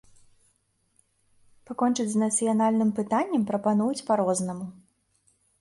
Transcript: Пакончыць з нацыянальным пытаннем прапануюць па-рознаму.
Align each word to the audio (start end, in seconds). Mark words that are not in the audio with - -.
Пакончыць 1.71 2.07
з 2.15 2.23
нацыянальным 2.23 2.89
пытаннем 3.01 3.47
прапануюць 3.51 4.05
па-рознаму. 4.09 4.65